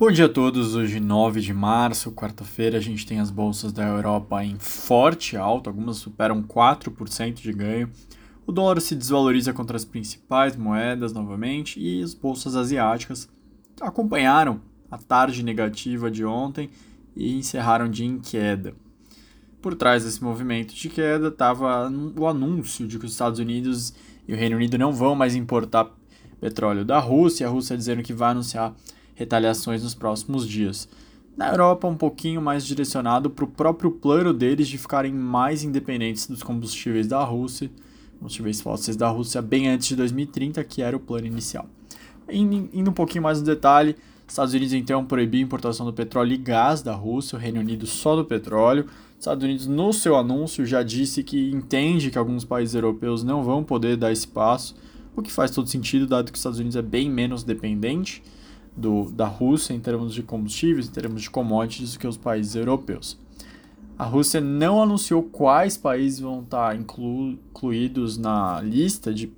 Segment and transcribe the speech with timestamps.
[0.00, 0.74] Bom dia a todos.
[0.76, 5.68] Hoje, 9 de março, quarta-feira, a gente tem as bolsas da Europa em forte alta,
[5.68, 7.90] algumas superam 4% de ganho.
[8.46, 13.28] O dólar se desvaloriza contra as principais moedas novamente e as bolsas asiáticas
[13.78, 16.70] acompanharam a tarde negativa de ontem
[17.14, 18.72] e encerraram de em queda.
[19.60, 23.92] Por trás desse movimento de queda estava o anúncio de que os Estados Unidos
[24.26, 25.94] e o Reino Unido não vão mais importar
[26.40, 28.74] petróleo da Rússia, a Rússia dizendo que vai anunciar
[29.20, 30.88] retaliações nos próximos dias.
[31.36, 36.26] Na Europa, um pouquinho mais direcionado para o próprio plano deles de ficarem mais independentes
[36.26, 37.70] dos combustíveis da Rússia,
[38.18, 41.66] combustíveis fósseis da Rússia, bem antes de 2030, que era o plano inicial.
[42.30, 43.94] Indo um pouquinho mais no detalhe,
[44.26, 47.86] Estados Unidos então proibiu a importação do petróleo e gás da Rússia, o Reino Unido
[47.86, 48.86] só do petróleo.
[49.18, 53.62] Estados Unidos, no seu anúncio, já disse que entende que alguns países europeus não vão
[53.62, 54.74] poder dar esse passo,
[55.14, 58.22] o que faz todo sentido, dado que os Estados Unidos é bem menos dependente
[58.76, 62.54] do, da Rússia em termos de combustíveis, em termos de commodities, do que os países
[62.54, 63.18] europeus.
[63.98, 69.30] A Rússia não anunciou quais países vão estar inclu, incluídos na lista de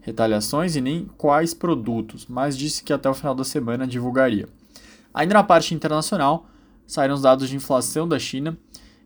[0.00, 4.48] retaliações e nem quais produtos, mas disse que até o final da semana divulgaria.
[5.12, 6.46] Ainda na parte internacional,
[6.86, 8.56] saíram os dados de inflação da China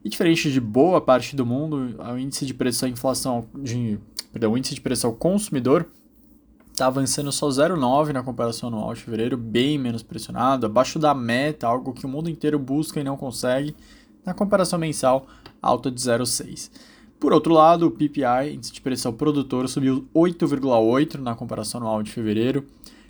[0.05, 3.99] e diferente de boa parte do mundo, o índice de preço à inflação de,
[4.33, 5.89] perdão, o índice de preço ao consumidor
[6.79, 11.67] está avançando só 0,9 na comparação anual de fevereiro, bem menos pressionado, abaixo da meta,
[11.67, 13.75] algo que o mundo inteiro busca e não consegue,
[14.25, 15.27] na comparação mensal,
[15.61, 16.71] alta de 0,6.
[17.19, 22.01] Por outro lado, o PPI, índice de preço ao produtor, subiu 8,8 na comparação anual
[22.01, 22.65] de fevereiro.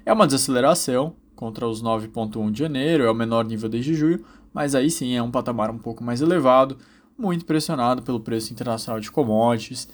[0.06, 4.74] É uma desaceleração contra os 9,1 de janeiro, é o menor nível desde julho, mas
[4.74, 6.78] aí sim é um patamar um pouco mais elevado,
[7.18, 9.90] muito pressionado pelo preço internacional de commodities,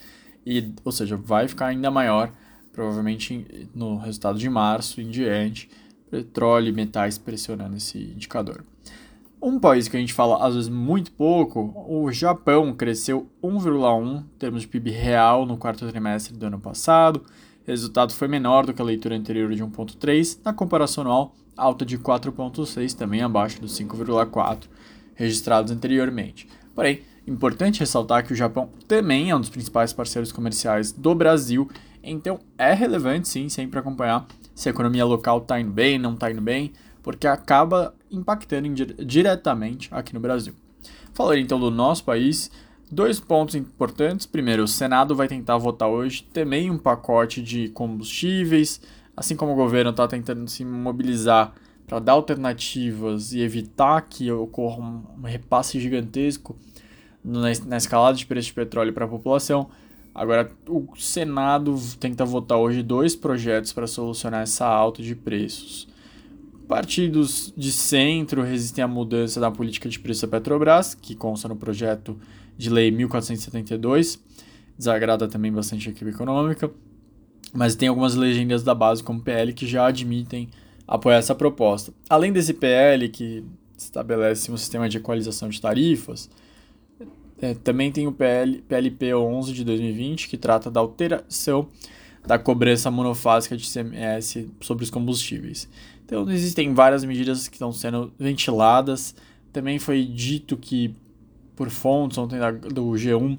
[0.47, 2.31] e, ou seja, vai ficar ainda maior
[2.75, 5.71] provavelmente no resultado de março em diante,
[6.11, 8.65] petróleo e metais pressionando esse indicador.
[9.41, 14.39] Um país que a gente fala às vezes muito pouco, o Japão cresceu 1,1 em
[14.39, 17.19] termos de PIB real no quarto trimestre do ano passado.
[17.19, 21.85] O resultado foi menor do que a leitura anterior de 1,3, na comparação anual, alta
[21.85, 24.65] de 4,6, também abaixo dos 5,4
[25.15, 26.49] registrados anteriormente.
[26.75, 31.69] Porém, importante ressaltar que o Japão também é um dos principais parceiros comerciais do Brasil
[32.05, 36.31] então é relevante sim sempre acompanhar se a economia local está indo bem, não está
[36.31, 38.69] indo bem, porque acaba impactando
[39.05, 40.55] diretamente aqui no Brasil.
[41.13, 42.51] Falando então do nosso país,
[42.91, 44.27] dois pontos importantes.
[44.27, 48.81] Primeiro, o Senado vai tentar votar hoje também um pacote de combustíveis,
[49.17, 51.53] assim como o governo está tentando se mobilizar
[51.87, 56.57] para dar alternativas e evitar que ocorra um repasse gigantesco
[57.25, 59.69] na escalada de preço de petróleo para a população.
[60.15, 65.89] Agora, o Senado tenta votar hoje dois projetos para solucionar essa alta de preços.
[66.69, 71.57] Partidos de centro resistem à mudança da política de preço da Petrobras, que consta no
[71.57, 72.17] projeto
[72.57, 74.23] de lei 1472.
[74.79, 76.71] Desagrada também bastante a equipe econômica.
[77.53, 80.49] Mas tem algumas legendas da base, como PL, que já admitem
[80.87, 81.93] apoiar essa proposta.
[82.09, 83.45] Além desse PL, que
[83.77, 86.31] estabelece um sistema de equalização de tarifas,
[87.45, 91.69] é, também tem o PL, PLP 11 de 2020, que trata da alteração
[92.27, 95.69] da cobrança monofásica de CMS sobre os combustíveis.
[96.07, 99.15] Então, existem várias medidas que estão sendo ventiladas.
[99.53, 100.95] Também foi dito que,
[101.55, 102.39] por fontes ontem
[102.73, 103.39] do G1,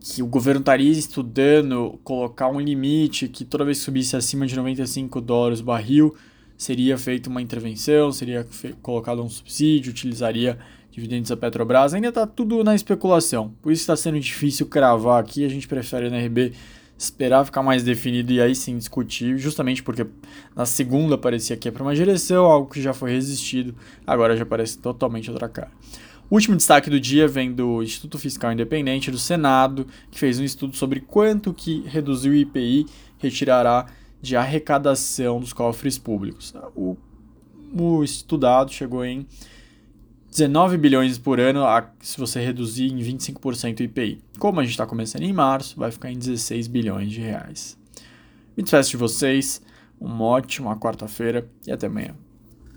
[0.00, 4.56] que o governo estaria estudando colocar um limite que toda vez que subisse acima de
[4.56, 6.12] 95 dólares o barril,
[6.56, 8.46] seria feita uma intervenção, seria
[8.82, 10.58] colocado um subsídio, utilizaria
[10.90, 13.52] dividendos da Petrobras, ainda está tudo na especulação.
[13.60, 15.44] Por isso está sendo difícil cravar aqui.
[15.44, 16.52] A gente prefere na RB
[16.98, 20.06] esperar ficar mais definido e aí sim discutir, justamente porque
[20.54, 23.74] na segunda parecia que é para uma direção, algo que já foi resistido,
[24.06, 25.70] agora já parece totalmente outra cara.
[26.30, 30.44] O último destaque do dia vem do Instituto Fiscal Independente do Senado, que fez um
[30.44, 32.86] estudo sobre quanto que reduzir o IPI
[33.18, 33.86] retirará
[34.26, 36.52] de arrecadação dos cofres públicos.
[36.74, 36.96] O,
[37.72, 39.26] o estudado chegou em
[40.30, 41.60] 19 bilhões por ano
[42.00, 44.20] se você reduzir em 25% o IPI.
[44.38, 47.78] Como a gente está começando em março, vai ficar em 16 bilhões de reais.
[48.56, 49.62] Me despeço de vocês,
[50.00, 52.14] uma ótima quarta-feira e até amanhã.